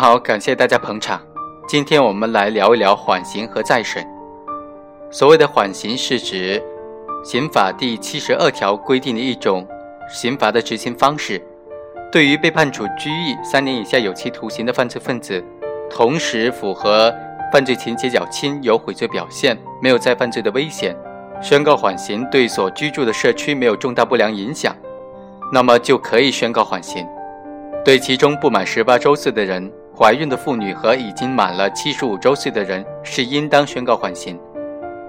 [0.00, 1.20] 好，感谢大家捧场。
[1.66, 4.06] 今天我们来聊一聊缓刑和再审。
[5.10, 6.62] 所谓的缓刑是指
[7.24, 9.66] 刑法第七十二条规定的一种
[10.08, 11.42] 刑罚的执行方式，
[12.12, 15.44] 对于被判处拘役三年以下有期徒刑的犯罪分子，
[15.90, 17.12] 同时符合
[17.52, 20.96] 犯罪情节较轻、有悔罪表现、没有再犯罪的危险，
[21.42, 24.76] 宣告缓刑，对所居住的社区没有重大不良影响，
[25.52, 27.04] 那么就可以宣告缓刑。
[27.84, 34.38] 对其中不满十八周岁的人、怀孕的妇女和已经满了七十五周岁的人，是应当宣告缓刑。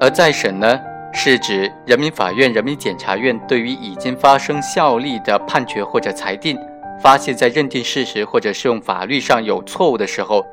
[0.00, 0.78] 而再审呢，
[1.12, 6.56] 是指人民法院、人民检察院对于已经发生效力的判决或者裁定，
[7.02, 10.46] 发现在认定事实或者适用法律上有错误的时候，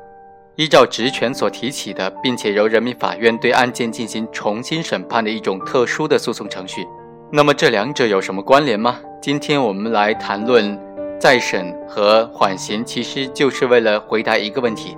[0.56, 6.84] 依照职权所提起的，并且由人民法院对案件进行重新审判的一种特殊的诉讼程序。
[7.30, 8.98] 那么这两者有什么关联吗？
[9.22, 10.76] 今天我们来谈论。
[11.18, 14.96] 再审和缓刑其实就是为了回答一个问题：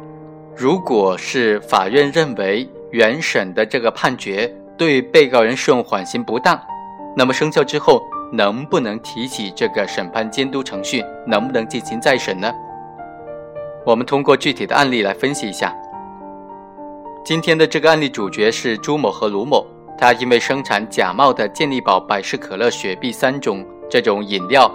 [0.56, 6.60] 如果是法院认为原审的这个判决对被告人适用缓刑不当，
[7.16, 11.04] 那么生效之后能不能提起这个审判监督程序？
[11.26, 12.52] 能不能进行再审呢？
[13.84, 15.72] 我们通过具体的案例来分析一下。
[17.24, 19.64] 今天的这个案例主角是朱某和卢某，
[19.96, 24.72] 他因为生产假冒的健力宝、百事可乐、雪碧三种这种饮料。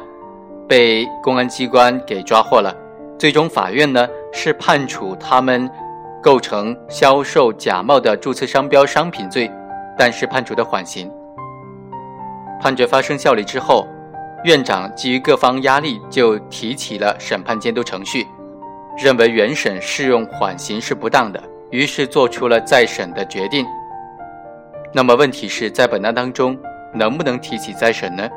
[0.71, 2.73] 被公安机关给抓获了，
[3.19, 5.69] 最终法院呢是判处他们
[6.23, 9.51] 构成销售假冒的注册商标商品罪，
[9.97, 11.11] 但是判处的缓刑。
[12.61, 13.85] 判决发生效力之后，
[14.45, 18.25] 院长基于各方压力，就提起了审判监督程序，
[18.97, 23.65] 认为原审适用缓刑是不当的，于是做出了再审的决定。
[24.93, 26.57] 那么问题是在本案当中
[26.93, 28.29] 能不能提起再审呢？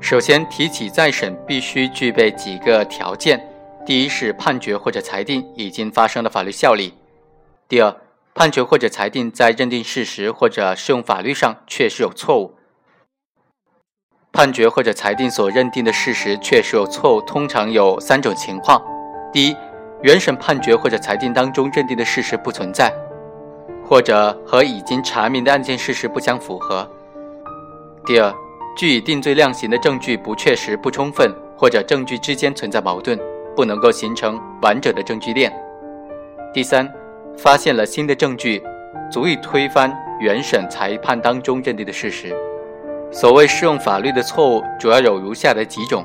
[0.00, 3.46] 首先，提起再审必须具备几个条件：
[3.84, 6.94] 第一是判决或者裁定已经发生了法律效力；
[7.68, 7.94] 第二，
[8.34, 12.54] 判决或者裁定在认定事实或者适用法律上确实有错误。
[14.32, 18.82] 判决或者裁定所认定的事实确实有错误，通常有三种情况：
[19.32, 19.56] 第一，
[20.02, 22.90] 原审判决或者裁定当中认定的事实不存在，
[23.86, 26.88] 或者和已经查明的案件事实不相符合；
[28.06, 28.32] 第二，
[28.80, 33.20] 据以定罪量刑的证据不确实、不充分，或者证据之间存在矛盾，
[33.54, 35.52] 不能够形成完整的证据链。
[36.50, 36.90] 第三，
[37.36, 38.62] 发现了新的证据，
[39.12, 42.34] 足以推翻原审裁判当中认定的事实。
[43.10, 46.02] 所谓适用法律的错误，主要有如下的几种：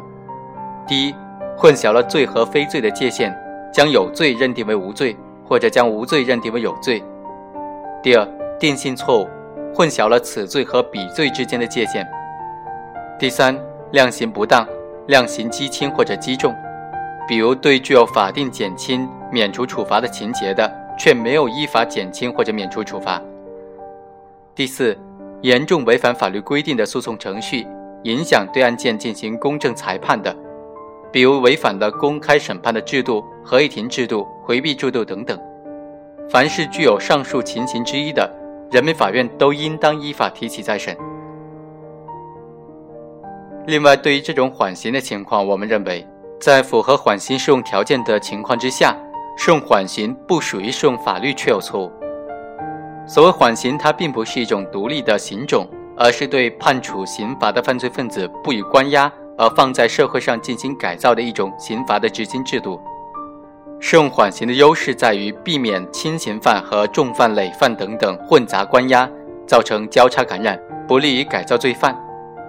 [0.86, 1.16] 第一，
[1.58, 3.34] 混淆了罪和非罪的界限，
[3.72, 5.16] 将有罪认定为无罪，
[5.48, 7.02] 或者将无罪认定为有罪；
[8.04, 8.28] 第二，
[8.60, 9.30] 定性错误，
[9.74, 12.06] 混淆了此罪和彼罪之间的界限。
[13.26, 13.60] 第三，
[13.92, 14.64] 量刑不当，
[15.08, 16.54] 量刑畸轻或者畸重，
[17.28, 23.20] 比如对具有法定减轻、免除处罚的情节的，却没有依法减轻或者免除处罚。
[24.54, 24.96] 第四，
[25.42, 27.66] 严重违反法律规定的诉讼程序，
[28.04, 30.32] 影响对案件进行公正裁判的，
[31.12, 35.36] 比如违反了公开审判的制度、合议庭制度、回避制度等等。
[36.30, 38.32] 凡是具有上述情形之一的，
[38.70, 40.96] 人民法院都应当依法提起再审。
[43.68, 46.08] 另外，对于这种缓刑的情况，我们认为，
[46.40, 48.96] 在符合缓刑适用条件的情况之下，
[49.36, 51.92] 适用缓刑不属于适用法律确有错误。
[53.08, 55.68] 所谓缓刑，它并不是一种独立的刑种，
[55.98, 62.80] 而是对判处刑罚的犯罪分子不予关押，而放在社会上进行改造的一种刑罚的执行制度。
[63.80, 69.10] 适用缓刑的优势在于避免轻刑犯和重犯、累犯等等混杂关押，
[69.48, 72.00] 造成交叉感染，不利于改造罪犯。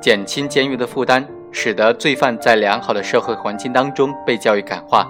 [0.00, 5.08] 减轻监狱的负担，使得罪犯在良好的社会环境当中被教育感化。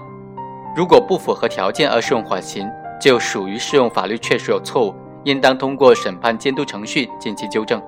[0.76, 2.70] 如果不符合条件而适用缓刑，
[3.00, 4.94] 就属于适用法律确实有错误，
[5.24, 7.82] 应当通过审判监督程序进行纠正。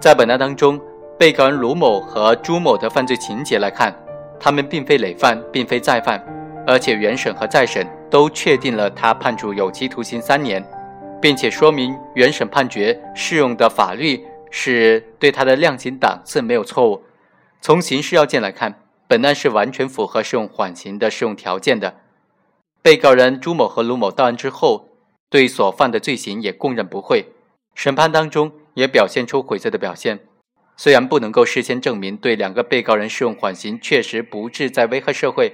[0.00, 0.80] 在本案当中，
[1.18, 3.94] 被告人卢某和朱某的犯罪情节来看，
[4.38, 6.22] 他们并非累犯，并非再犯，
[6.66, 10.64] 而且原审和再审都确定了他判处有期徒刑三年，
[11.20, 14.24] 并且说明原审判决适用的法律。
[14.50, 17.04] 是对他的量刑档次没有错误。
[17.60, 21.96] 从刑事要件来看，本案是完全符合适用缓刑的适用条件的。
[22.82, 24.88] 被告人朱某和卢某到案之后，
[25.28, 27.26] 对所犯的罪行也供认不讳，
[27.74, 30.20] 审判当中也表现出悔罪的表现。
[30.76, 35.52] 虽然不能够事先证明对两个被告人适用缓刑确实不致在危害社会，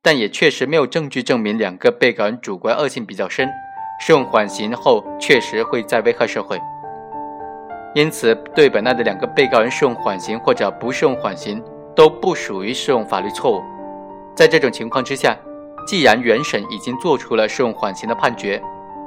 [0.00, 3.50] 但也确实没有证据证明两个被告人主观恶性比较深，
[4.00, 6.58] 适用缓刑后确实会在危害社会。
[7.94, 11.62] 因此，对本案的两个被告人适用缓刑或者不适用缓刑，
[11.94, 13.62] 都不属于适用法律错误。
[14.34, 15.36] 在这种情况之下，
[15.86, 18.62] 既然原审已经做出了适用缓刑的判决，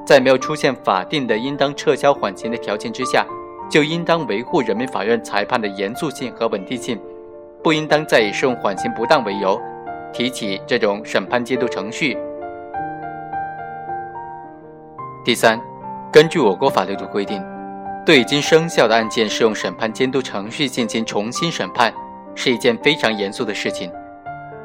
[0.06, 3.26] 在没有出现法定的应当撤销缓刑的条件之下，
[3.72, 7.00] 就应当维护人民法院裁判的严肃性和稳定性，
[7.64, 9.60] 不应当再以适用缓刑不当为由，
[10.14, 12.16] 提起这种审判监督程序。
[15.24, 15.60] 第三，
[16.12, 17.44] 根据我国法律的规定，
[18.06, 21.92] 对已经生效的案件适用审判监督程序进行重新审判，
[22.36, 23.92] 是一件非常严肃的事情。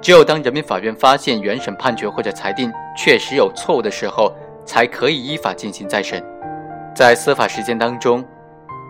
[0.03, 4.31] 只有当人民法院发现原审判决或者裁定确实有错误的时候，
[4.67, 6.23] 才可以依法进行再审。
[6.95, 8.23] 在司法实践当中，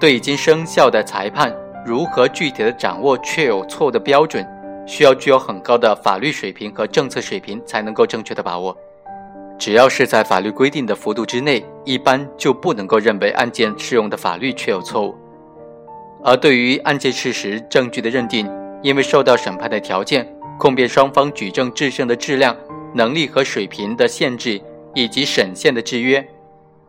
[0.00, 1.54] 对已经生效的裁判
[1.86, 4.44] 如何具体的掌握确有错误的标准，
[4.84, 8.76] 需要具有很高的法律水平和政策水平才能够正确的把握。
[9.60, 15.14] 只要是在法律规定的幅度之内，一般就不能够认为案件适用的法律确有错误。
[16.24, 18.50] 而对于案件事实证据的认定，
[18.82, 20.26] 因为受到审判的条件、
[20.58, 22.56] 控辩双方举证质证的质量、
[22.94, 24.58] 能力和水平的限制，
[24.94, 26.26] 以及审限的制约。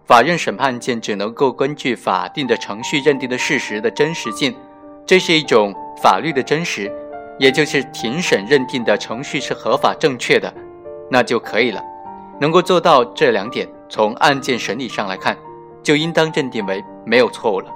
[0.06, 4.56] 法院审判案件只能够根据法定的程序认定的事实的真实性，
[5.06, 6.90] 这是一种法律的真实，
[7.38, 10.54] 也就是庭审认定的程序是合法正确的，
[11.10, 11.84] 那就可以了。
[12.42, 15.38] 能够做到这两点，从案件审理上来看，
[15.84, 17.68] 就应当认定为没有错误了。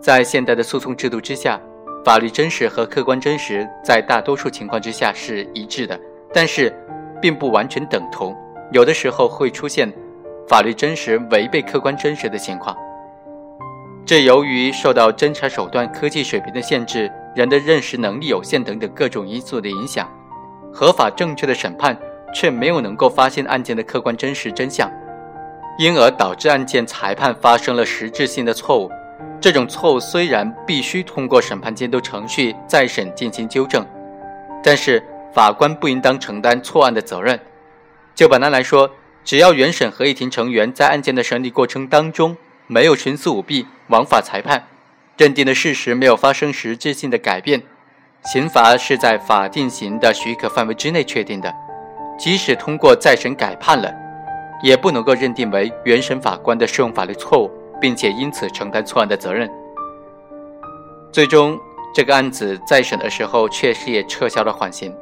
[0.00, 1.60] 在现代的诉讼制度之下，
[2.02, 6.00] 法律真实和客观真实在大多数情况之下是一致的，
[6.32, 6.74] 但是
[7.20, 8.34] 并不完全等同，
[8.72, 9.92] 有的时候会出现。
[10.48, 12.74] 法律真实违背客观真实的情况，
[14.06, 20.08] 这由于受到侦查手段、科技水平的限制、人的认识能力有限等等各种因素的影响，
[20.72, 21.98] 合法正确的审判
[22.36, 24.90] 却没有能够发现案件的客观真实真相，
[25.78, 28.90] 因而导致案件裁判发生了实质性的错误。
[29.40, 33.86] 这种错误虽然必须通过审判监督程序再审进行纠正，
[34.62, 35.02] 但是
[35.32, 37.40] 法官不应当承担错案的责任。
[38.14, 38.90] 就本案来说。
[39.26, 42.36] 只要原审合议庭成员在案件的审理过程当中
[42.68, 44.68] 没有徇私舞弊、枉法裁判，
[45.18, 47.60] 认定的事实没有发生实质性的改变，
[48.24, 51.52] 刑罚是在法定刑的许可范围之内确定的，
[52.18, 53.92] 即使通过再审改判了，
[54.62, 59.50] 也不能够认定为原审法官的适用法律错误，并且因此承担错案的责任。
[61.12, 61.58] 最终，
[61.94, 64.94] 这个案子再审的时候确实也撤销了缓刑。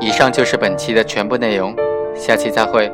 [0.00, 1.74] 以上就是本期的全部内容，
[2.14, 2.92] 下期再会。